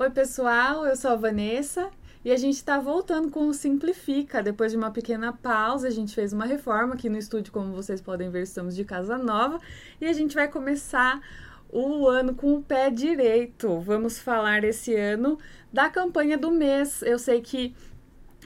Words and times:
Oi, 0.00 0.10
pessoal, 0.10 0.86
eu 0.86 0.94
sou 0.94 1.10
a 1.10 1.16
Vanessa 1.16 1.90
e 2.24 2.30
a 2.30 2.36
gente 2.36 2.54
está 2.54 2.78
voltando 2.78 3.32
com 3.32 3.48
o 3.48 3.52
Simplifica. 3.52 4.40
Depois 4.40 4.70
de 4.70 4.78
uma 4.78 4.92
pequena 4.92 5.32
pausa, 5.32 5.88
a 5.88 5.90
gente 5.90 6.14
fez 6.14 6.32
uma 6.32 6.44
reforma 6.44 6.94
aqui 6.94 7.08
no 7.08 7.18
estúdio, 7.18 7.52
como 7.52 7.72
vocês 7.72 8.00
podem 8.00 8.30
ver, 8.30 8.42
estamos 8.42 8.76
de 8.76 8.84
casa 8.84 9.18
nova 9.18 9.60
e 10.00 10.06
a 10.06 10.12
gente 10.12 10.36
vai 10.36 10.46
começar 10.46 11.20
o 11.68 12.06
ano 12.06 12.32
com 12.32 12.54
o 12.54 12.62
pé 12.62 12.90
direito. 12.90 13.80
Vamos 13.80 14.20
falar 14.20 14.62
esse 14.62 14.94
ano 14.94 15.36
da 15.72 15.90
campanha 15.90 16.38
do 16.38 16.52
mês. 16.52 17.02
Eu 17.02 17.18
sei 17.18 17.40
que 17.40 17.74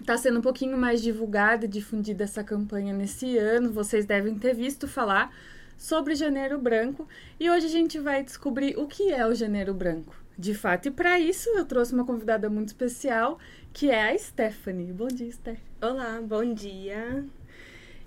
está 0.00 0.16
sendo 0.16 0.38
um 0.38 0.42
pouquinho 0.42 0.78
mais 0.78 1.02
divulgada 1.02 1.66
e 1.66 1.68
difundida 1.68 2.24
essa 2.24 2.42
campanha 2.42 2.94
nesse 2.94 3.36
ano. 3.36 3.70
Vocês 3.70 4.06
devem 4.06 4.38
ter 4.38 4.54
visto 4.54 4.88
falar 4.88 5.30
sobre 5.76 6.14
Janeiro 6.14 6.58
Branco 6.58 7.06
e 7.38 7.50
hoje 7.50 7.66
a 7.66 7.70
gente 7.70 7.98
vai 7.98 8.24
descobrir 8.24 8.74
o 8.78 8.86
que 8.86 9.12
é 9.12 9.26
o 9.26 9.34
Janeiro 9.34 9.74
Branco 9.74 10.21
de 10.42 10.54
fato. 10.54 10.88
E 10.88 10.90
para 10.90 11.20
isso 11.20 11.48
eu 11.50 11.64
trouxe 11.64 11.94
uma 11.94 12.04
convidada 12.04 12.50
muito 12.50 12.68
especial, 12.68 13.38
que 13.72 13.90
é 13.90 14.10
a 14.10 14.18
Stephanie. 14.18 14.92
Bom 14.92 15.06
dia, 15.06 15.30
Stephanie. 15.30 15.62
Olá, 15.80 16.20
bom 16.20 16.52
dia. 16.52 17.24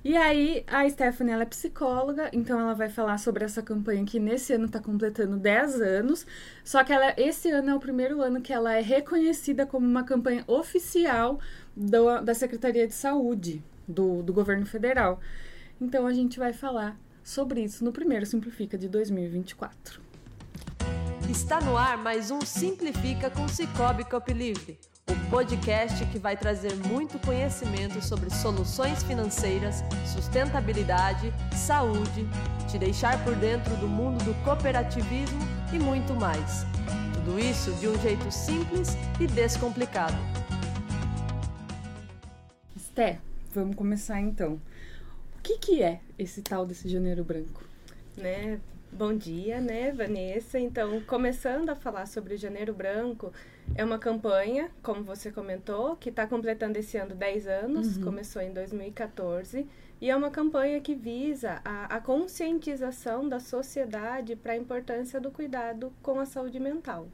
E 0.03 0.15
aí, 0.17 0.63
a 0.67 0.87
Stephanie 0.87 1.33
ela 1.33 1.43
é 1.43 1.45
psicóloga, 1.45 2.29
então 2.33 2.59
ela 2.59 2.73
vai 2.73 2.89
falar 2.89 3.17
sobre 3.19 3.45
essa 3.45 3.61
campanha 3.61 4.05
que 4.05 4.19
nesse 4.19 4.53
ano 4.53 4.65
está 4.65 4.81
completando 4.81 5.37
10 5.37 5.81
anos. 5.81 6.27
Só 6.63 6.83
que 6.83 6.91
ela, 6.91 7.13
esse 7.17 7.49
ano 7.49 7.69
é 7.69 7.75
o 7.75 7.79
primeiro 7.79 8.21
ano 8.21 8.41
que 8.41 8.51
ela 8.51 8.73
é 8.73 8.81
reconhecida 8.81 9.65
como 9.65 9.87
uma 9.87 10.03
campanha 10.03 10.43
oficial 10.45 11.39
do, 11.75 12.19
da 12.21 12.33
Secretaria 12.33 12.85
de 12.85 12.93
Saúde 12.93 13.63
do, 13.87 14.21
do 14.21 14.33
governo 14.33 14.65
federal. 14.65 15.21
Então 15.79 16.05
a 16.05 16.13
gente 16.13 16.37
vai 16.37 16.51
falar 16.51 16.99
sobre 17.23 17.63
isso 17.63 17.83
no 17.83 17.93
primeiro 17.93 18.25
Simplifica 18.25 18.77
de 18.77 18.89
2024. 18.89 20.04
Está 21.29 21.59
no 21.59 21.75
ar 21.75 21.97
mais 21.97 22.29
um 22.29 22.39
Simplifica 22.41 23.31
com 23.31 23.47
Cicobi 23.47 24.03
Copilivre, 24.03 24.77
o 25.09 25.29
podcast 25.29 26.05
que 26.05 26.19
vai 26.19 26.37
trazer 26.37 26.75
muito 26.75 27.17
conhecimento 27.19 27.99
sobre 27.99 28.29
soluções 28.29 29.01
financeiras, 29.01 29.83
sustentabilidade, 30.05 31.33
saúde, 31.51 32.27
te 32.69 32.77
deixar 32.77 33.23
por 33.23 33.35
dentro 33.35 33.75
do 33.77 33.87
mundo 33.87 34.23
do 34.23 34.35
cooperativismo 34.43 35.39
e 35.73 35.79
muito 35.79 36.13
mais. 36.13 36.63
Tudo 37.15 37.39
isso 37.39 37.71
de 37.73 37.87
um 37.87 37.99
jeito 38.01 38.31
simples 38.31 38.89
e 39.19 39.25
descomplicado. 39.25 40.17
Esté, 42.75 43.19
vamos 43.51 43.75
começar 43.75 44.21
então. 44.21 44.61
O 45.37 45.41
que, 45.41 45.57
que 45.57 45.81
é 45.81 46.01
esse 46.19 46.43
tal 46.43 46.67
desse 46.67 46.87
janeiro 46.87 47.23
branco? 47.23 47.63
Né? 48.15 48.59
Bom 48.97 49.13
dia, 49.13 49.59
né, 49.59 49.91
Vanessa? 49.91 50.57
Então, 50.57 51.01
começando 51.01 51.69
a 51.69 51.75
falar 51.75 52.05
sobre 52.05 52.35
o 52.35 52.37
Janeiro 52.37 52.73
Branco, 52.73 53.33
é 53.75 53.83
uma 53.83 53.99
campanha, 53.99 54.71
como 54.81 55.03
você 55.03 55.33
comentou, 55.33 55.97
que 55.97 56.07
está 56.07 56.25
completando 56.25 56.79
esse 56.79 56.95
ano 56.95 57.13
10 57.13 57.45
anos, 57.45 57.97
uhum. 57.97 58.03
começou 58.05 58.41
em 58.41 58.53
2014, 58.53 59.67
e 59.99 60.09
é 60.09 60.15
uma 60.15 60.31
campanha 60.31 60.79
que 60.79 60.95
visa 60.95 61.59
a, 61.65 61.93
a 61.93 61.99
conscientização 61.99 63.27
da 63.27 63.37
sociedade 63.37 64.33
para 64.33 64.53
a 64.53 64.57
importância 64.57 65.19
do 65.19 65.29
cuidado 65.29 65.91
com 66.01 66.17
a 66.17 66.25
saúde 66.25 66.57
mental. 66.57 67.09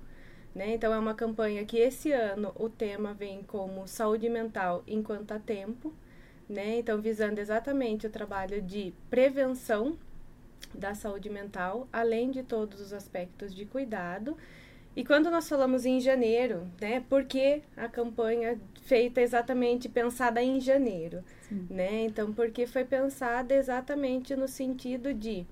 Né? 0.53 0.75
Então, 0.75 0.93
é 0.93 0.99
uma 0.99 1.15
campanha 1.15 1.65
que 1.65 1.77
esse 1.77 2.11
ano 2.11 2.53
o 2.59 2.69
tema 2.69 3.11
vem 3.11 3.41
como 3.41 3.87
saúde 3.87 4.29
mental 4.29 4.83
enquanto 4.85 5.31
há 5.31 5.39
tempo, 5.39 5.91
né? 6.47 6.77
Então, 6.77 7.01
visando 7.01 7.39
exatamente 7.39 8.05
o 8.05 8.09
trabalho 8.11 8.61
de 8.61 8.93
prevenção 9.09 9.97
da 10.73 10.93
saúde 10.93 11.29
mental, 11.29 11.87
além 11.91 12.31
de 12.31 12.43
todos 12.43 12.79
os 12.79 12.93
aspectos 12.93 13.53
de 13.53 13.65
cuidado. 13.65 14.37
E 14.95 15.05
quando 15.05 15.31
nós 15.31 15.47
falamos 15.47 15.85
em 15.85 15.99
janeiro, 15.99 16.67
né, 16.79 17.03
porque 17.09 17.61
a 17.77 17.87
campanha 17.87 18.59
feita 18.83 19.21
exatamente 19.21 19.87
pensada 19.87 20.43
em 20.43 20.59
janeiro, 20.59 21.23
Sim. 21.47 21.65
né? 21.69 22.03
Então, 22.03 22.33
porque 22.33 22.67
foi 22.67 22.83
pensada 22.83 23.53
exatamente 23.53 24.35
no 24.35 24.47
sentido 24.47 25.13
de 25.13 25.45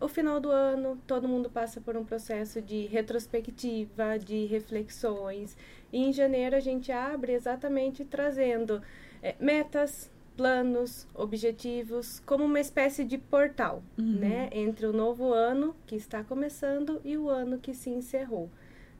o 0.00 0.08
final 0.08 0.40
do 0.40 0.50
ano, 0.50 0.98
todo 1.06 1.28
mundo 1.28 1.50
passa 1.50 1.78
por 1.78 1.94
um 1.94 2.04
processo 2.04 2.62
de 2.62 2.86
retrospectiva, 2.86 4.18
de 4.18 4.46
reflexões. 4.46 5.54
E 5.92 5.98
em 5.98 6.10
janeiro 6.10 6.56
a 6.56 6.60
gente 6.60 6.90
abre 6.90 7.32
exatamente 7.32 8.02
trazendo 8.02 8.80
é, 9.22 9.34
metas, 9.38 10.10
planos, 10.40 11.06
objetivos, 11.14 12.18
como 12.24 12.44
uma 12.44 12.58
espécie 12.58 13.04
de 13.04 13.18
portal, 13.18 13.82
uhum. 13.98 14.20
né, 14.20 14.48
entre 14.52 14.86
o 14.86 14.92
novo 14.92 15.34
ano 15.34 15.76
que 15.86 15.94
está 15.94 16.24
começando 16.24 16.98
e 17.04 17.14
o 17.14 17.28
ano 17.28 17.58
que 17.58 17.74
se 17.74 17.90
encerrou, 17.90 18.48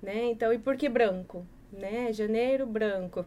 né? 0.02 0.26
Então, 0.26 0.52
e 0.52 0.58
por 0.58 0.76
que 0.76 0.86
branco, 0.86 1.46
né? 1.72 2.12
Janeiro 2.12 2.66
branco, 2.66 3.24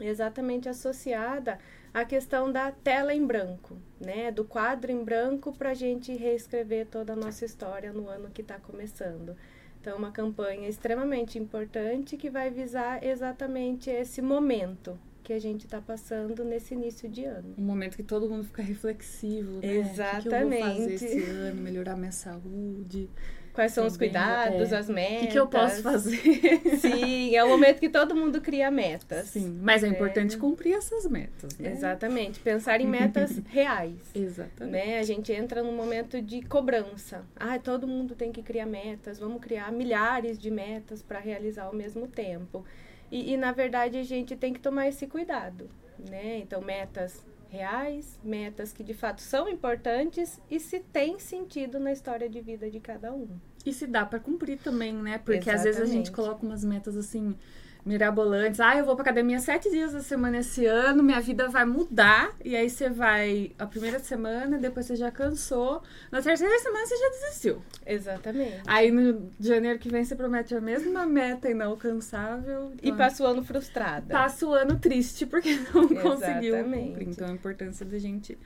exatamente 0.00 0.70
associada 0.70 1.58
à 1.92 2.02
questão 2.02 2.50
da 2.50 2.72
tela 2.72 3.12
em 3.12 3.26
branco, 3.26 3.76
né, 4.00 4.30
do 4.30 4.42
quadro 4.42 4.90
em 4.90 5.04
branco 5.04 5.52
para 5.52 5.72
a 5.72 5.74
gente 5.74 6.14
reescrever 6.14 6.86
toda 6.86 7.12
a 7.12 7.16
nossa 7.16 7.44
história 7.44 7.92
no 7.92 8.08
ano 8.08 8.30
que 8.30 8.40
está 8.40 8.58
começando. 8.58 9.36
Então, 9.82 9.98
uma 9.98 10.10
campanha 10.10 10.66
extremamente 10.66 11.38
importante 11.38 12.16
que 12.16 12.30
vai 12.30 12.48
visar 12.48 13.04
exatamente 13.04 13.90
esse 13.90 14.22
momento, 14.22 14.98
que 15.30 15.34
a 15.34 15.38
gente 15.38 15.64
está 15.64 15.80
passando 15.80 16.44
nesse 16.44 16.74
início 16.74 17.08
de 17.08 17.24
ano. 17.24 17.54
Um 17.56 17.62
momento 17.62 17.94
que 17.94 18.02
todo 18.02 18.28
mundo 18.28 18.42
fica 18.42 18.62
reflexivo, 18.62 19.60
né? 19.60 19.76
Exatamente. 19.76 20.26
O 20.26 20.28
que, 20.28 20.34
eu 20.34 20.48
vou 20.48 20.74
fazer 20.74 20.94
esse 20.94 21.22
ano, 21.30 21.62
melhorar 21.62 21.96
minha 21.96 22.10
saúde. 22.10 23.08
Quais 23.52 23.70
são 23.70 23.86
os 23.86 23.96
cuidados, 23.96 24.72
é. 24.72 24.76
as 24.76 24.88
metas. 24.88 25.18
O 25.18 25.20
que, 25.20 25.26
que, 25.28 25.38
eu 25.38 25.46
posso 25.46 25.82
fazer? 25.82 26.18
Sim, 26.82 27.36
é 27.36 27.44
o 27.44 27.48
momento 27.48 27.78
que 27.78 27.88
todo 27.88 28.12
mundo 28.12 28.40
cria 28.40 28.72
metas. 28.72 29.28
Sim, 29.28 29.56
mas 29.62 29.84
é, 29.84 29.86
é. 29.86 29.90
importante 29.90 30.36
cumprir 30.36 30.72
essas 30.72 31.06
metas, 31.06 31.56
né? 31.56 31.70
Exatamente, 31.70 32.40
pensar 32.40 32.80
em 32.80 32.88
metas 32.88 33.40
reais. 33.46 34.00
Exatamente. 34.12 34.84
Né? 34.84 34.98
A 34.98 35.04
gente 35.04 35.32
entra 35.32 35.62
num 35.62 35.76
momento 35.76 36.20
de 36.20 36.42
cobrança. 36.42 37.24
Ah, 37.36 37.56
todo 37.56 37.86
mundo 37.86 38.16
tem 38.16 38.32
que 38.32 38.42
criar 38.42 38.66
metas, 38.66 39.20
vamos 39.20 39.40
criar 39.40 39.70
milhares 39.70 40.36
de 40.36 40.50
metas 40.50 41.02
para 41.02 41.20
realizar 41.20 41.66
ao 41.66 41.74
mesmo 41.74 42.08
tempo. 42.08 42.64
E, 43.10 43.32
e, 43.32 43.36
na 43.36 43.52
verdade, 43.52 43.98
a 43.98 44.02
gente 44.02 44.36
tem 44.36 44.52
que 44.52 44.60
tomar 44.60 44.88
esse 44.88 45.06
cuidado, 45.06 45.68
né? 46.08 46.38
Então, 46.38 46.60
metas 46.60 47.24
reais, 47.48 48.18
metas 48.22 48.72
que 48.72 48.84
de 48.84 48.94
fato 48.94 49.20
são 49.20 49.48
importantes 49.48 50.40
e 50.48 50.60
se 50.60 50.78
tem 50.78 51.18
sentido 51.18 51.80
na 51.80 51.90
história 51.90 52.28
de 52.28 52.40
vida 52.40 52.70
de 52.70 52.78
cada 52.78 53.12
um. 53.12 53.28
E 53.66 53.72
se 53.72 53.86
dá 53.86 54.06
para 54.06 54.20
cumprir 54.20 54.58
também, 54.58 54.92
né? 54.92 55.18
Porque 55.18 55.50
Exatamente. 55.50 55.56
às 55.56 55.64
vezes 55.64 55.82
a 55.82 55.92
gente 55.92 56.12
coloca 56.12 56.46
umas 56.46 56.64
metas 56.64 56.96
assim 56.96 57.36
mirabolantes. 57.84 58.60
Ah, 58.60 58.76
eu 58.76 58.84
vou 58.84 58.94
pra 58.94 59.02
academia 59.02 59.38
sete 59.40 59.70
dias 59.70 59.92
da 59.92 60.00
semana 60.00 60.38
esse 60.38 60.66
ano, 60.66 61.02
minha 61.02 61.20
vida 61.20 61.48
vai 61.48 61.64
mudar. 61.64 62.32
E 62.44 62.54
aí 62.56 62.68
você 62.68 62.88
vai 62.88 63.52
a 63.58 63.66
primeira 63.66 63.98
semana, 63.98 64.58
depois 64.58 64.86
você 64.86 64.96
já 64.96 65.10
cansou. 65.10 65.82
Na 66.10 66.20
terceira 66.22 66.58
semana 66.58 66.86
você 66.86 66.96
já 66.96 67.08
desistiu. 67.08 67.62
Exatamente. 67.86 68.62
Aí 68.66 68.90
no 68.90 69.30
janeiro 69.38 69.78
que 69.78 69.88
vem 69.88 70.04
você 70.04 70.14
promete 70.14 70.54
a 70.54 70.60
mesma 70.60 71.06
meta 71.06 71.50
inalcançável. 71.50 72.72
E 72.82 72.92
passa 72.92 73.24
o 73.24 73.26
ano 73.26 73.42
frustrada. 73.44 74.12
Passa 74.12 74.46
o 74.46 74.52
ano 74.54 74.78
triste 74.78 75.26
porque 75.26 75.54
não 75.74 75.84
Exatamente. 75.84 76.02
conseguiu 76.02 76.64
cumprir. 76.64 77.08
Então 77.08 77.28
a 77.28 77.32
importância 77.32 77.86
da 77.86 77.98
gente 77.98 78.38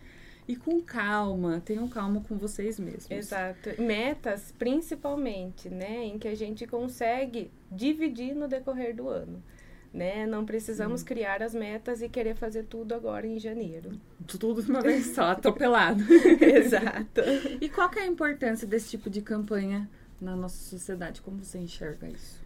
e 0.47 0.55
com 0.57 0.81
calma, 0.81 1.63
tenham 1.65 1.89
calma 1.89 2.23
com 2.27 2.37
vocês 2.37 2.79
mesmos. 2.79 3.11
Exato. 3.11 3.81
Metas, 3.81 4.53
principalmente, 4.59 5.69
né, 5.69 6.05
em 6.05 6.19
que 6.19 6.29
a 6.29 6.35
gente 6.35 6.67
consegue 6.67 7.51
dividir 7.71 8.35
no 8.35 8.47
decorrer 8.47 8.95
do 8.95 9.09
ano. 9.09 9.43
Né? 9.93 10.27
Não 10.27 10.45
precisamos 10.45 11.03
hum. 11.03 11.05
criar 11.05 11.41
as 11.41 11.55
metas 11.55 12.03
e 12.03 12.09
querer 12.09 12.35
fazer 12.35 12.65
tudo 12.65 12.95
agora 12.95 13.27
em 13.27 13.39
janeiro. 13.39 13.93
Tudo 14.27 14.61
de 14.61 14.69
uma 14.69 14.83
vez 14.83 15.15
só, 15.15 15.31
atropelado. 15.31 16.03
Exato. 16.43 17.21
E 17.61 17.69
qual 17.69 17.91
é 17.95 18.01
a 18.01 18.07
importância 18.07 18.67
desse 18.67 18.91
tipo 18.91 19.09
de 19.09 19.23
campanha 19.23 19.89
na 20.21 20.35
nossa 20.35 20.59
sociedade? 20.69 21.23
Como 21.23 21.43
você 21.43 21.59
enxerga 21.59 22.09
isso? 22.09 22.44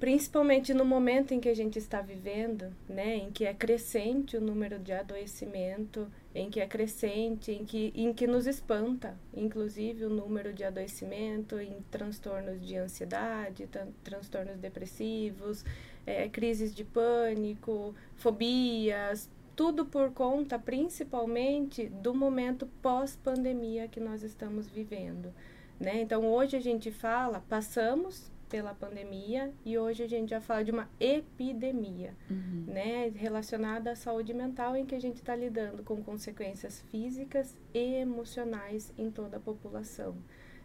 Principalmente 0.00 0.72
no 0.72 0.84
momento 0.84 1.34
em 1.34 1.38
que 1.38 1.48
a 1.48 1.54
gente 1.54 1.78
está 1.78 2.00
vivendo, 2.00 2.74
né, 2.88 3.16
em 3.16 3.30
que 3.30 3.44
é 3.44 3.52
crescente 3.52 4.34
o 4.34 4.40
número 4.40 4.78
de 4.78 4.92
adoecimento, 4.92 6.10
em 6.34 6.48
que 6.48 6.58
é 6.58 6.66
crescente, 6.66 7.52
em 7.52 7.66
que, 7.66 7.92
em 7.94 8.10
que 8.14 8.26
nos 8.26 8.46
espanta, 8.46 9.14
inclusive 9.34 10.06
o 10.06 10.08
número 10.08 10.54
de 10.54 10.64
adoecimento 10.64 11.60
em 11.60 11.84
transtornos 11.90 12.66
de 12.66 12.76
ansiedade, 12.76 13.68
transtornos 14.02 14.56
depressivos, 14.56 15.66
é, 16.06 16.30
crises 16.30 16.74
de 16.74 16.82
pânico, 16.82 17.94
fobias, 18.16 19.28
tudo 19.54 19.84
por 19.84 20.12
conta 20.12 20.58
principalmente 20.58 21.88
do 21.88 22.14
momento 22.14 22.66
pós-pandemia 22.80 23.86
que 23.86 24.00
nós 24.00 24.22
estamos 24.22 24.66
vivendo. 24.66 25.30
Né? 25.78 26.00
Então, 26.00 26.26
hoje 26.26 26.56
a 26.56 26.60
gente 26.60 26.90
fala, 26.90 27.44
passamos 27.46 28.30
pela 28.50 28.74
pandemia 28.74 29.52
e 29.64 29.78
hoje 29.78 30.02
a 30.02 30.08
gente 30.08 30.30
já 30.30 30.40
fala 30.40 30.64
de 30.64 30.72
uma 30.72 30.90
epidemia, 30.98 32.14
uhum. 32.28 32.64
né, 32.66 33.10
relacionada 33.14 33.92
à 33.92 33.96
saúde 33.96 34.34
mental, 34.34 34.76
em 34.76 34.84
que 34.84 34.94
a 34.94 35.00
gente 35.00 35.16
está 35.16 35.34
lidando 35.34 35.84
com 35.84 36.02
consequências 36.02 36.80
físicas 36.90 37.56
e 37.72 37.94
emocionais 37.94 38.92
em 38.98 39.10
toda 39.10 39.36
a 39.36 39.40
população, 39.40 40.16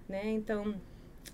né? 0.10 0.28
Então, 0.32 0.76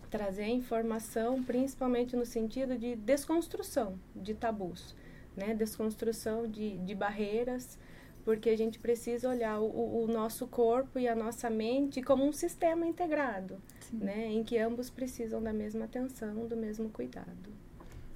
trazer 0.09 0.47
informação, 0.47 1.41
principalmente 1.41 2.15
no 2.17 2.25
sentido 2.25 2.77
de 2.77 2.95
desconstrução 2.97 3.97
de 4.13 4.33
tabus, 4.33 4.93
né? 5.35 5.55
Desconstrução 5.55 6.45
de, 6.47 6.77
de 6.79 6.93
barreiras, 6.93 7.79
porque 8.23 8.49
a 8.49 8.57
gente 8.57 8.79
precisa 8.79 9.29
olhar 9.29 9.59
o, 9.59 10.03
o 10.03 10.07
nosso 10.07 10.47
corpo 10.47 10.99
e 10.99 11.07
a 11.07 11.15
nossa 11.15 11.49
mente 11.49 12.01
como 12.01 12.25
um 12.25 12.31
sistema 12.31 12.85
integrado, 12.85 13.57
Sim. 13.79 13.97
né? 13.97 14.27
Em 14.27 14.43
que 14.43 14.57
ambos 14.57 14.89
precisam 14.89 15.41
da 15.41 15.53
mesma 15.53 15.85
atenção, 15.85 16.47
do 16.47 16.55
mesmo 16.55 16.89
cuidado. 16.89 17.51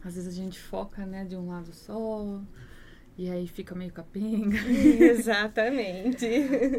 Às 0.04 0.16
vezes 0.16 0.34
a 0.34 0.36
gente 0.36 0.60
foca, 0.60 1.06
né, 1.06 1.26
de 1.26 1.36
um 1.36 1.48
lado 1.48 1.74
só, 1.74 2.40
e 3.18 3.30
aí 3.30 3.48
fica 3.48 3.74
meio 3.74 3.92
capenga. 3.92 4.58
Exatamente. 5.00 6.28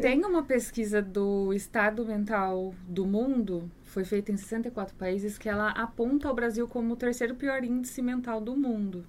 Tem 0.01 0.23
uma 0.23 0.43
pesquisa 0.43 1.01
do 1.01 1.51
estado 1.53 2.05
mental 2.05 2.73
do 2.87 3.05
mundo, 3.05 3.69
foi 3.83 4.05
feita 4.05 4.31
em 4.31 4.37
64 4.37 4.95
países, 4.95 5.37
que 5.37 5.49
ela 5.49 5.69
aponta 5.71 6.31
o 6.31 6.33
Brasil 6.33 6.67
como 6.67 6.93
o 6.93 6.97
terceiro 6.97 7.35
pior 7.35 7.63
índice 7.63 8.01
mental 8.01 8.39
do 8.39 8.55
mundo. 8.55 9.05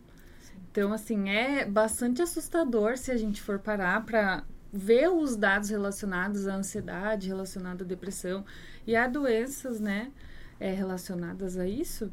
Então, 0.70 0.92
assim, 0.92 1.28
é 1.28 1.64
bastante 1.64 2.22
assustador 2.22 2.96
se 2.96 3.10
a 3.10 3.16
gente 3.16 3.40
for 3.40 3.58
parar 3.58 4.04
para 4.04 4.44
ver 4.72 5.08
os 5.08 5.36
dados 5.36 5.70
relacionados 5.70 6.46
à 6.46 6.54
ansiedade, 6.54 7.28
relacionada 7.28 7.84
à 7.84 7.86
depressão 7.86 8.44
e 8.86 8.94
a 8.94 9.06
doenças, 9.06 9.80
né, 9.80 10.12
é, 10.60 10.72
relacionadas 10.72 11.56
a 11.56 11.66
isso. 11.66 12.12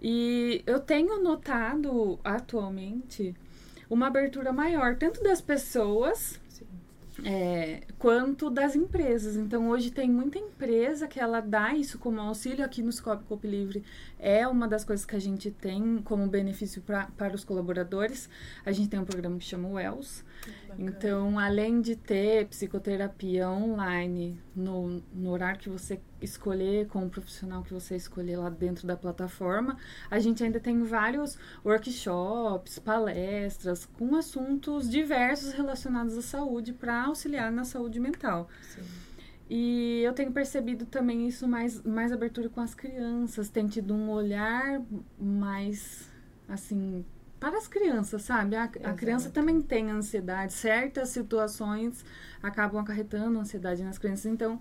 E 0.00 0.62
eu 0.66 0.80
tenho 0.80 1.22
notado 1.22 2.18
atualmente 2.24 3.34
uma 3.88 4.08
abertura 4.08 4.52
maior, 4.52 4.96
tanto 4.96 5.22
das 5.22 5.40
pessoas 5.40 6.40
é, 7.24 7.82
quanto 7.98 8.50
das 8.50 8.76
empresas. 8.76 9.36
Então, 9.36 9.68
hoje 9.68 9.90
tem 9.90 10.10
muita 10.10 10.38
empresa 10.38 11.06
que 11.06 11.18
ela 11.18 11.40
dá 11.40 11.74
isso 11.74 11.98
como 11.98 12.20
auxílio 12.20 12.64
aqui 12.64 12.82
no 12.82 12.92
Scope 12.92 13.24
Cop 13.24 13.46
Livre. 13.46 13.82
É 14.18 14.46
uma 14.46 14.68
das 14.68 14.84
coisas 14.84 15.06
que 15.06 15.16
a 15.16 15.20
gente 15.20 15.50
tem 15.50 15.98
como 16.04 16.26
benefício 16.26 16.82
pra, 16.82 17.08
para 17.16 17.34
os 17.34 17.44
colaboradores. 17.44 18.28
A 18.64 18.72
gente 18.72 18.88
tem 18.88 19.00
um 19.00 19.04
programa 19.04 19.38
que 19.38 19.44
chama 19.44 19.68
Wells. 19.68 20.24
Então, 20.78 21.38
além 21.38 21.80
de 21.80 21.96
ter 21.96 22.46
psicoterapia 22.46 23.48
online 23.48 24.38
no, 24.54 25.02
no 25.12 25.30
horário 25.30 25.58
que 25.58 25.70
você 25.70 25.98
escolher, 26.20 26.86
com 26.88 27.04
o 27.04 27.10
profissional 27.10 27.62
que 27.62 27.72
você 27.72 27.96
escolher 27.96 28.36
lá 28.36 28.48
dentro 28.48 28.86
da 28.86 28.96
plataforma, 28.96 29.76
a 30.10 30.18
gente 30.18 30.42
ainda 30.42 30.58
tem 30.60 30.82
vários 30.82 31.38
workshops, 31.64 32.78
palestras 32.78 33.84
com 33.84 34.14
assuntos 34.16 34.88
diversos 34.88 35.52
relacionados 35.52 36.16
à 36.16 36.22
saúde 36.22 36.72
para 36.72 37.04
auxiliar 37.04 37.50
na 37.52 37.64
saúde 37.64 38.00
mental. 38.00 38.48
Sim. 38.62 38.82
E 39.48 40.02
eu 40.02 40.12
tenho 40.12 40.32
percebido 40.32 40.86
também 40.86 41.28
isso 41.28 41.46
mais, 41.46 41.80
mais 41.82 42.12
abertura 42.12 42.48
com 42.48 42.60
as 42.60 42.74
crianças, 42.74 43.48
tem 43.48 43.68
tido 43.68 43.94
um 43.94 44.10
olhar 44.10 44.82
mais, 45.18 46.10
assim, 46.48 47.04
para 47.38 47.56
as 47.56 47.68
crianças, 47.68 48.22
sabe? 48.22 48.56
A, 48.56 48.64
a 48.64 48.92
criança 48.94 49.30
também 49.30 49.60
tem 49.60 49.90
ansiedade. 49.90 50.52
Certas 50.52 51.10
situações 51.10 52.04
acabam 52.42 52.80
acarretando 52.80 53.38
ansiedade 53.38 53.84
nas 53.84 53.98
crianças. 53.98 54.26
Então, 54.26 54.58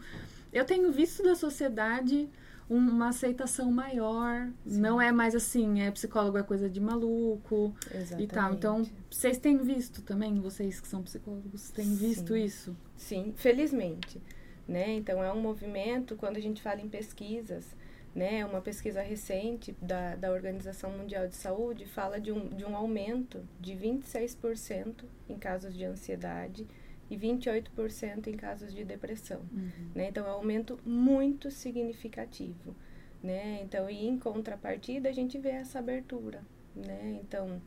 eu 0.56 0.66
tenho 0.66 0.92
visto 0.92 1.22
da 1.22 1.36
sociedade 1.36 2.30
uma 2.70 3.10
aceitação 3.10 3.72
maior. 3.72 4.50
Sim. 4.66 4.80
Não 4.80 5.00
é 5.00 5.12
mais 5.12 5.36
assim, 5.36 5.82
é 5.82 5.92
psicólogo 5.92 6.38
é 6.38 6.44
coisa 6.44 6.70
de 6.70 6.80
maluco 6.80 7.76
Exatamente. 7.94 8.24
e 8.24 8.28
tal. 8.28 8.54
Então, 8.54 8.84
vocês 9.10 9.38
têm 9.38 9.58
visto 9.58 10.02
também, 10.02 10.40
vocês 10.40 10.80
que 10.80 10.88
são 10.88 11.04
psicólogos, 11.04 11.70
têm 11.72 11.86
Sim. 11.86 11.96
visto 11.96 12.36
isso? 12.36 12.76
Sim, 12.96 13.34
felizmente. 13.36 14.22
Né? 14.68 14.94
Então, 14.94 15.24
é 15.24 15.32
um 15.32 15.42
movimento, 15.42 16.16
quando 16.16 16.38
a 16.38 16.40
gente 16.40 16.62
fala 16.62 16.82
em 16.82 16.90
pesquisas, 16.90 17.76
né, 18.16 18.46
uma 18.46 18.62
pesquisa 18.62 19.02
recente 19.02 19.76
da, 19.82 20.16
da 20.16 20.32
Organização 20.32 20.90
Mundial 20.90 21.28
de 21.28 21.36
Saúde 21.36 21.86
fala 21.86 22.20
de 22.20 22.32
um, 22.32 22.48
de 22.48 22.64
um 22.64 22.74
aumento 22.74 23.46
de 23.60 23.74
26% 23.74 25.04
em 25.28 25.38
casos 25.38 25.76
de 25.76 25.84
ansiedade 25.84 26.66
e 27.10 27.18
28% 27.18 28.28
em 28.28 28.38
casos 28.38 28.74
de 28.74 28.84
depressão. 28.84 29.42
Uhum. 29.52 29.70
Né? 29.94 30.10
Então, 30.10 30.26
é 30.26 30.30
um 30.30 30.34
aumento 30.34 30.80
muito 30.86 31.52
significativo. 31.52 32.76
Né? 33.22 33.62
Então, 33.64 33.90
e 33.90 34.06
em 34.06 34.18
contrapartida, 34.18 35.10
a 35.10 35.12
gente 35.12 35.38
vê 35.38 35.50
essa 35.50 35.80
abertura. 35.80 36.42
Né? 36.76 37.20
Então, 37.22 37.62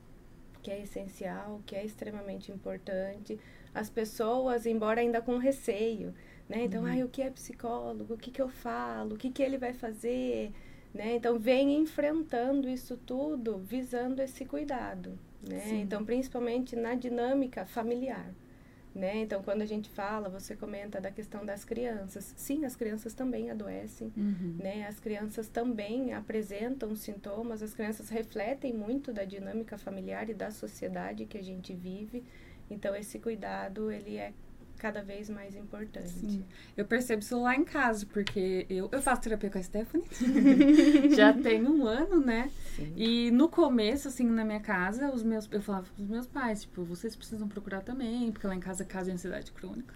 que 0.62 0.70
é 0.70 0.82
essencial, 0.82 1.60
que 1.64 1.74
é 1.74 1.84
extremamente 1.84 2.50
importante. 2.50 3.38
As 3.74 3.88
pessoas, 3.88 4.66
embora 4.66 5.00
ainda 5.00 5.20
com 5.20 5.38
receio, 5.38 6.14
né? 6.48 6.64
Então, 6.64 6.82
uhum. 6.82 6.88
ai, 6.88 7.02
o 7.02 7.08
que 7.08 7.22
é 7.22 7.30
psicólogo? 7.30 8.14
O 8.14 8.16
que, 8.16 8.30
que 8.30 8.40
eu 8.40 8.48
falo? 8.48 9.14
O 9.14 9.18
que, 9.18 9.30
que 9.30 9.42
ele 9.42 9.58
vai 9.58 9.74
fazer? 9.74 10.50
Né? 10.94 11.16
Então, 11.16 11.38
vem 11.38 11.76
enfrentando 11.76 12.68
isso 12.68 12.96
tudo 12.96 13.58
visando 13.58 14.22
esse 14.22 14.44
cuidado. 14.44 15.18
Né? 15.46 15.80
Então, 15.80 16.04
principalmente 16.04 16.74
na 16.74 16.94
dinâmica 16.94 17.66
familiar. 17.66 18.32
Né? 18.94 19.18
Então, 19.18 19.42
quando 19.42 19.62
a 19.62 19.66
gente 19.66 19.88
fala, 19.90 20.28
você 20.28 20.56
comenta 20.56 21.00
da 21.00 21.10
questão 21.10 21.44
das 21.44 21.64
crianças. 21.64 22.34
Sim, 22.36 22.64
as 22.64 22.74
crianças 22.74 23.14
também 23.14 23.50
adoecem, 23.50 24.12
uhum. 24.16 24.56
né? 24.58 24.86
As 24.86 24.98
crianças 24.98 25.46
também 25.46 26.14
apresentam 26.14 26.96
sintomas, 26.96 27.62
as 27.62 27.74
crianças 27.74 28.08
refletem 28.08 28.72
muito 28.72 29.12
da 29.12 29.24
dinâmica 29.24 29.78
familiar 29.78 30.28
e 30.30 30.34
da 30.34 30.50
sociedade 30.50 31.26
que 31.26 31.38
a 31.38 31.42
gente 31.42 31.74
vive. 31.74 32.24
Então, 32.70 32.96
esse 32.96 33.18
cuidado, 33.18 33.90
ele 33.92 34.16
é 34.16 34.32
cada 34.78 35.02
vez 35.02 35.28
mais 35.28 35.54
importante. 35.54 36.08
Sim. 36.08 36.44
Eu 36.76 36.84
percebo 36.84 37.22
isso 37.22 37.40
lá 37.40 37.54
em 37.54 37.64
casa, 37.64 38.06
porque 38.06 38.66
eu, 38.70 38.88
eu 38.92 39.02
faço 39.02 39.22
terapia 39.22 39.50
com 39.50 39.58
a 39.58 39.62
Stephanie 39.62 40.06
já 41.14 41.32
tem 41.32 41.66
um 41.66 41.86
ano, 41.86 42.20
né? 42.20 42.50
Sim. 42.76 42.92
E 42.96 43.30
no 43.30 43.48
começo, 43.48 44.08
assim, 44.08 44.24
na 44.24 44.44
minha 44.44 44.60
casa, 44.60 45.10
os 45.12 45.22
meus, 45.22 45.48
eu 45.50 45.60
falava 45.60 45.86
pros 45.94 46.08
meus 46.08 46.26
pais, 46.26 46.62
tipo, 46.62 46.84
vocês 46.84 47.14
precisam 47.16 47.48
procurar 47.48 47.82
também, 47.82 48.30
porque 48.32 48.46
lá 48.46 48.54
em 48.54 48.60
casa 48.60 48.84
é 48.84 48.86
casa 48.86 49.06
de 49.06 49.12
ansiedade 49.12 49.52
crônica. 49.52 49.94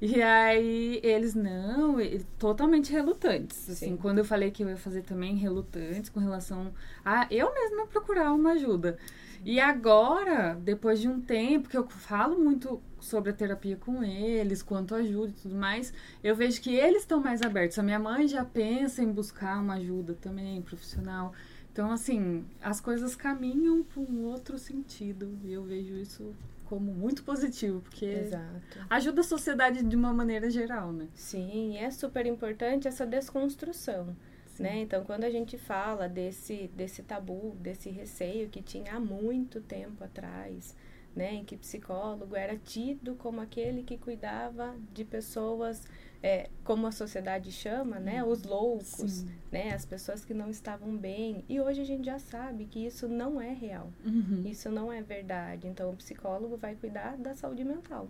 E 0.00 0.20
aí 0.20 1.00
eles 1.02 1.34
não, 1.34 1.96
totalmente 2.38 2.92
relutantes. 2.92 3.68
Assim, 3.70 3.90
Sim. 3.90 3.96
quando 3.96 4.18
eu 4.18 4.24
falei 4.24 4.50
que 4.50 4.62
eu 4.62 4.68
ia 4.68 4.76
fazer 4.76 5.02
também 5.02 5.36
relutantes 5.36 6.10
com 6.10 6.20
relação 6.20 6.72
a 7.04 7.26
eu 7.30 7.52
mesma 7.54 7.86
procurar 7.86 8.32
uma 8.32 8.52
ajuda. 8.52 8.98
E 9.44 9.60
agora, 9.60 10.54
depois 10.60 11.00
de 11.00 11.08
um 11.08 11.20
tempo 11.20 11.68
que 11.68 11.76
eu 11.76 11.88
falo 11.88 12.38
muito 12.38 12.82
sobre 13.00 13.30
a 13.30 13.32
terapia 13.32 13.76
com 13.76 14.02
eles, 14.02 14.62
quanto 14.62 14.94
ajuda 14.94 15.30
e 15.30 15.40
tudo 15.40 15.54
mais, 15.54 15.94
eu 16.22 16.34
vejo 16.34 16.60
que 16.60 16.74
eles 16.74 17.02
estão 17.02 17.20
mais 17.20 17.40
abertos. 17.42 17.78
A 17.78 17.82
minha 17.82 17.98
mãe 17.98 18.26
já 18.26 18.44
pensa 18.44 19.02
em 19.02 19.12
buscar 19.12 19.60
uma 19.60 19.74
ajuda 19.74 20.14
também 20.14 20.60
profissional. 20.62 21.32
Então, 21.72 21.92
assim, 21.92 22.44
as 22.60 22.80
coisas 22.80 23.14
caminham 23.14 23.82
para 23.84 24.00
um 24.00 24.24
outro 24.24 24.58
sentido. 24.58 25.38
E 25.44 25.52
eu 25.52 25.62
vejo 25.62 25.94
isso 25.94 26.34
como 26.68 26.92
muito 26.92 27.24
positivo, 27.24 27.80
porque 27.80 28.04
Exato. 28.04 28.78
ajuda 28.90 29.20
a 29.20 29.24
sociedade 29.24 29.82
de 29.82 29.96
uma 29.96 30.12
maneira 30.12 30.50
geral, 30.50 30.92
né? 30.92 31.08
Sim, 31.14 31.76
é 31.78 31.90
super 31.90 32.26
importante 32.26 32.86
essa 32.86 33.06
desconstrução. 33.06 34.16
Né? 34.58 34.78
Então, 34.78 35.04
quando 35.04 35.24
a 35.24 35.30
gente 35.30 35.58
fala 35.58 36.08
desse, 36.08 36.70
desse 36.74 37.02
tabu, 37.02 37.54
desse 37.60 37.90
receio 37.90 38.48
que 38.48 38.62
tinha 38.62 38.94
há 38.94 39.00
muito 39.00 39.60
tempo 39.60 40.02
atrás, 40.02 40.74
né, 41.16 41.34
em 41.34 41.44
que 41.44 41.56
psicólogo 41.56 42.36
era 42.36 42.56
tido 42.58 43.14
como 43.14 43.40
aquele 43.40 43.82
que 43.82 43.96
cuidava 43.96 44.76
de 44.92 45.02
pessoas, 45.02 45.82
é, 46.22 46.50
como 46.62 46.86
a 46.86 46.92
sociedade 46.92 47.50
chama, 47.50 47.98
né, 47.98 48.22
os 48.22 48.42
loucos, 48.42 49.24
né, 49.50 49.72
as 49.72 49.86
pessoas 49.86 50.26
que 50.26 50.34
não 50.34 50.50
estavam 50.50 50.94
bem. 50.94 51.42
E 51.48 51.58
hoje 51.58 51.80
a 51.80 51.84
gente 51.84 52.04
já 52.04 52.18
sabe 52.18 52.66
que 52.66 52.86
isso 52.86 53.08
não 53.08 53.40
é 53.40 53.54
real, 53.54 53.90
uhum. 54.04 54.42
isso 54.44 54.70
não 54.70 54.92
é 54.92 55.00
verdade. 55.00 55.66
Então, 55.66 55.90
o 55.90 55.96
psicólogo 55.96 56.58
vai 56.58 56.74
cuidar 56.74 57.16
da 57.16 57.34
saúde 57.34 57.64
mental 57.64 58.08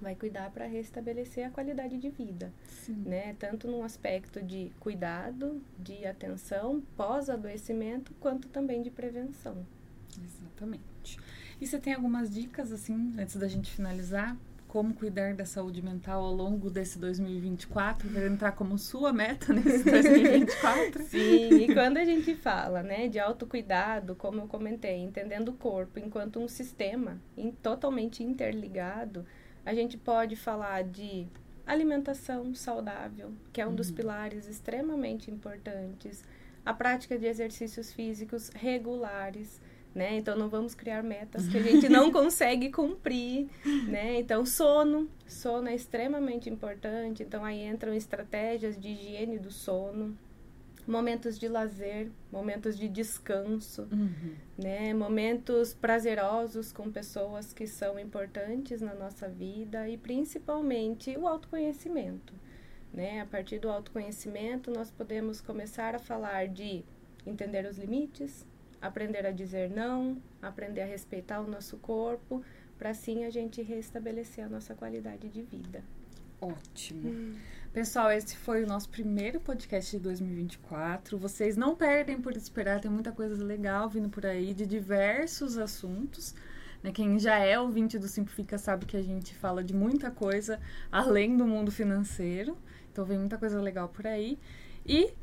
vai 0.00 0.14
cuidar 0.14 0.50
para 0.50 0.66
restabelecer 0.66 1.46
a 1.46 1.50
qualidade 1.50 1.96
de 1.96 2.10
vida, 2.10 2.52
Sim. 2.66 3.04
né? 3.06 3.34
Tanto 3.38 3.66
num 3.68 3.82
aspecto 3.82 4.42
de 4.42 4.70
cuidado, 4.80 5.62
de 5.78 6.04
atenção 6.04 6.82
pós 6.96 7.30
adoecimento, 7.30 8.12
quanto 8.20 8.48
também 8.48 8.82
de 8.82 8.90
prevenção. 8.90 9.64
Exatamente. 10.22 11.18
E 11.64 11.66
você 11.66 11.78
tem 11.78 11.94
algumas 11.94 12.28
dicas, 12.28 12.70
assim, 12.70 13.14
antes 13.18 13.36
da 13.36 13.48
gente 13.48 13.70
finalizar? 13.70 14.36
Como 14.68 14.92
cuidar 14.92 15.32
da 15.32 15.46
saúde 15.46 15.80
mental 15.80 16.22
ao 16.22 16.34
longo 16.34 16.68
desse 16.68 16.98
2024? 16.98 18.06
Vai 18.10 18.26
entrar 18.26 18.52
como 18.52 18.76
sua 18.76 19.14
meta 19.14 19.50
nesse 19.50 19.82
2024? 19.90 21.04
Sim, 21.04 21.62
e 21.62 21.72
quando 21.72 21.96
a 21.96 22.04
gente 22.04 22.34
fala 22.34 22.82
né, 22.82 23.08
de 23.08 23.18
autocuidado, 23.18 24.14
como 24.14 24.42
eu 24.42 24.46
comentei, 24.46 24.98
entendendo 24.98 25.48
o 25.48 25.52
corpo 25.54 25.98
enquanto 25.98 26.38
um 26.38 26.48
sistema 26.48 27.18
in, 27.34 27.50
totalmente 27.50 28.22
interligado, 28.22 29.24
a 29.64 29.72
gente 29.72 29.96
pode 29.96 30.36
falar 30.36 30.84
de 30.84 31.26
alimentação 31.66 32.54
saudável, 32.54 33.32
que 33.54 33.62
é 33.62 33.64
um 33.64 33.70
uhum. 33.70 33.76
dos 33.76 33.90
pilares 33.90 34.46
extremamente 34.46 35.30
importantes, 35.30 36.22
a 36.62 36.74
prática 36.74 37.18
de 37.18 37.24
exercícios 37.24 37.90
físicos 37.90 38.50
regulares, 38.50 39.62
né? 39.94 40.16
Então 40.16 40.36
não 40.36 40.48
vamos 40.48 40.74
criar 40.74 41.02
metas 41.02 41.46
que 41.48 41.56
a 41.56 41.62
gente 41.62 41.88
não 41.88 42.10
consegue 42.12 42.70
cumprir, 42.70 43.48
né? 43.86 44.18
Então 44.18 44.44
sono, 44.44 45.08
sono 45.26 45.68
é 45.68 45.74
extremamente 45.74 46.50
importante. 46.50 47.22
Então 47.22 47.44
aí 47.44 47.64
entram 47.64 47.94
estratégias 47.94 48.76
de 48.78 48.88
higiene 48.88 49.38
do 49.38 49.50
sono, 49.52 50.18
momentos 50.86 51.38
de 51.38 51.48
lazer, 51.48 52.10
momentos 52.30 52.76
de 52.76 52.88
descanso, 52.88 53.88
Uhum. 53.90 54.34
né? 54.58 54.92
Momentos 54.92 55.72
prazerosos 55.72 56.72
com 56.72 56.90
pessoas 56.90 57.52
que 57.52 57.66
são 57.66 57.98
importantes 57.98 58.80
na 58.80 58.94
nossa 58.94 59.28
vida 59.28 59.88
e 59.88 59.96
principalmente 59.96 61.16
o 61.16 61.26
autoconhecimento, 61.28 62.34
né? 62.92 63.20
A 63.20 63.26
partir 63.26 63.58
do 63.60 63.70
autoconhecimento 63.70 64.70
nós 64.70 64.90
podemos 64.90 65.40
começar 65.40 65.94
a 65.94 65.98
falar 65.98 66.48
de 66.48 66.84
entender 67.26 67.64
os 67.64 67.78
limites, 67.78 68.44
aprender 68.86 69.26
a 69.26 69.30
dizer 69.30 69.70
não, 69.70 70.20
aprender 70.42 70.82
a 70.82 70.86
respeitar 70.86 71.40
o 71.40 71.48
nosso 71.48 71.78
corpo, 71.78 72.44
para 72.76 72.90
assim 72.90 73.24
a 73.24 73.30
gente 73.30 73.62
restabelecer 73.62 74.44
a 74.44 74.48
nossa 74.48 74.74
qualidade 74.74 75.28
de 75.28 75.42
vida. 75.42 75.82
Ótimo. 76.40 77.34
Pessoal, 77.72 78.12
esse 78.12 78.36
foi 78.36 78.62
o 78.62 78.66
nosso 78.66 78.90
primeiro 78.90 79.40
podcast 79.40 79.90
de 79.90 80.02
2024. 80.02 81.16
Vocês 81.16 81.56
não 81.56 81.74
perdem 81.74 82.20
por 82.20 82.36
esperar, 82.36 82.80
tem 82.80 82.90
muita 82.90 83.10
coisa 83.10 83.42
legal 83.42 83.88
vindo 83.88 84.10
por 84.10 84.26
aí 84.26 84.52
de 84.52 84.66
diversos 84.66 85.56
assuntos. 85.56 86.34
Né? 86.82 86.92
Quem 86.92 87.18
já 87.18 87.38
é 87.38 87.58
ouvinte 87.58 87.98
do 87.98 88.06
Simplifica 88.06 88.58
sabe 88.58 88.84
que 88.84 88.98
a 88.98 89.02
gente 89.02 89.34
fala 89.34 89.64
de 89.64 89.74
muita 89.74 90.10
coisa 90.10 90.60
além 90.92 91.36
do 91.36 91.46
mundo 91.46 91.72
financeiro. 91.72 92.58
Então 92.92 93.04
vem 93.04 93.18
muita 93.18 93.38
coisa 93.38 93.58
legal 93.60 93.88
por 93.88 94.06
aí. 94.06 94.38
E 94.86 95.14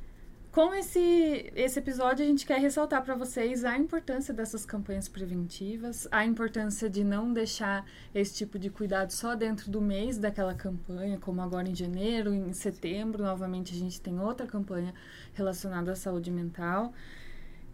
com 0.51 0.73
esse, 0.73 1.49
esse 1.55 1.79
episódio, 1.79 2.25
a 2.25 2.27
gente 2.27 2.45
quer 2.45 2.59
ressaltar 2.59 3.01
para 3.03 3.15
vocês 3.15 3.63
a 3.63 3.77
importância 3.77 4.33
dessas 4.33 4.65
campanhas 4.65 5.07
preventivas, 5.07 6.09
a 6.11 6.25
importância 6.25 6.89
de 6.89 7.05
não 7.05 7.31
deixar 7.31 7.85
esse 8.13 8.35
tipo 8.35 8.59
de 8.59 8.69
cuidado 8.69 9.11
só 9.11 9.33
dentro 9.33 9.71
do 9.71 9.79
mês 9.81 10.17
daquela 10.17 10.53
campanha, 10.53 11.17
como 11.17 11.41
agora 11.41 11.69
em 11.69 11.75
janeiro, 11.75 12.33
em 12.33 12.51
setembro, 12.51 13.23
novamente 13.23 13.73
a 13.73 13.77
gente 13.77 14.01
tem 14.01 14.19
outra 14.19 14.45
campanha 14.45 14.93
relacionada 15.33 15.93
à 15.93 15.95
saúde 15.95 16.29
mental. 16.29 16.93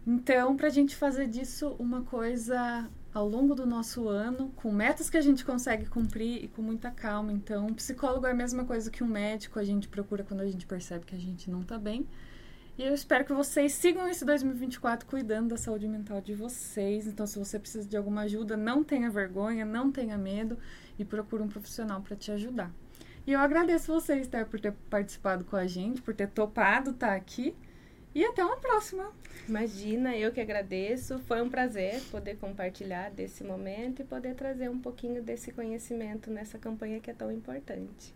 Então, 0.06 0.56
para 0.56 0.68
a 0.68 0.70
gente 0.70 0.94
fazer 0.94 1.26
disso 1.26 1.74
uma 1.80 2.02
coisa 2.02 2.88
ao 3.12 3.28
longo 3.28 3.56
do 3.56 3.66
nosso 3.66 4.08
ano, 4.08 4.52
com 4.54 4.70
metas 4.70 5.10
que 5.10 5.16
a 5.16 5.20
gente 5.20 5.44
consegue 5.44 5.86
cumprir 5.86 6.44
e 6.44 6.48
com 6.48 6.62
muita 6.62 6.92
calma. 6.92 7.32
Então, 7.32 7.66
um 7.66 7.74
psicólogo 7.74 8.24
é 8.24 8.30
a 8.30 8.34
mesma 8.34 8.64
coisa 8.64 8.88
que 8.88 9.02
um 9.02 9.08
médico, 9.08 9.58
a 9.58 9.64
gente 9.64 9.88
procura 9.88 10.22
quando 10.22 10.42
a 10.42 10.46
gente 10.46 10.64
percebe 10.64 11.04
que 11.04 11.16
a 11.16 11.18
gente 11.18 11.50
não 11.50 11.62
está 11.62 11.76
bem. 11.76 12.06
E 12.78 12.84
eu 12.84 12.94
espero 12.94 13.24
que 13.24 13.32
vocês 13.32 13.72
sigam 13.72 14.08
esse 14.08 14.24
2024 14.24 15.04
cuidando 15.04 15.48
da 15.48 15.56
saúde 15.56 15.88
mental 15.88 16.20
de 16.20 16.32
vocês. 16.32 17.08
Então, 17.08 17.26
se 17.26 17.36
você 17.36 17.58
precisa 17.58 17.88
de 17.88 17.96
alguma 17.96 18.20
ajuda, 18.20 18.56
não 18.56 18.84
tenha 18.84 19.10
vergonha, 19.10 19.64
não 19.64 19.90
tenha 19.90 20.16
medo 20.16 20.56
e 20.96 21.04
procure 21.04 21.42
um 21.42 21.48
profissional 21.48 22.00
para 22.00 22.14
te 22.14 22.30
ajudar. 22.30 22.70
E 23.26 23.32
eu 23.32 23.40
agradeço 23.40 23.92
vocês, 23.92 24.28
tá, 24.28 24.44
por 24.44 24.60
ter 24.60 24.72
participado 24.88 25.44
com 25.44 25.56
a 25.56 25.66
gente, 25.66 26.00
por 26.00 26.14
ter 26.14 26.28
topado 26.28 26.90
estar 26.90 27.16
aqui. 27.16 27.52
E 28.14 28.24
até 28.24 28.44
uma 28.44 28.58
próxima. 28.58 29.10
Imagina, 29.48 30.16
eu 30.16 30.30
que 30.30 30.40
agradeço. 30.40 31.18
Foi 31.18 31.42
um 31.42 31.50
prazer 31.50 32.00
poder 32.12 32.36
compartilhar 32.36 33.10
desse 33.10 33.42
momento 33.42 34.02
e 34.02 34.04
poder 34.04 34.36
trazer 34.36 34.70
um 34.70 34.78
pouquinho 34.78 35.20
desse 35.20 35.50
conhecimento 35.50 36.30
nessa 36.30 36.58
campanha 36.58 37.00
que 37.00 37.10
é 37.10 37.14
tão 37.14 37.32
importante. 37.32 38.14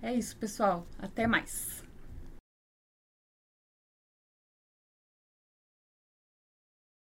É 0.00 0.14
isso, 0.14 0.34
pessoal. 0.38 0.86
Até 0.98 1.26
mais. 1.26 1.87